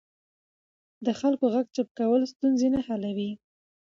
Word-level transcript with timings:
د 1.05 1.07
خلکو 1.19 1.45
غږ 1.53 1.67
چوپ 1.75 1.89
کول 1.99 2.21
ستونزې 2.33 2.67
نه 2.75 2.79
حلوي 2.87 3.31